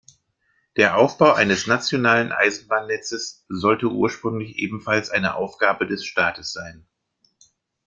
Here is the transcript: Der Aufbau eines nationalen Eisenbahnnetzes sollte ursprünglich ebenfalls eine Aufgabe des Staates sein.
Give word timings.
Der 0.77 0.97
Aufbau 0.97 1.33
eines 1.33 1.67
nationalen 1.67 2.31
Eisenbahnnetzes 2.31 3.45
sollte 3.49 3.85
ursprünglich 3.89 4.55
ebenfalls 4.57 5.11
eine 5.11 5.35
Aufgabe 5.35 5.85
des 5.85 6.03
Staates 6.05 6.53
sein. 6.53 6.87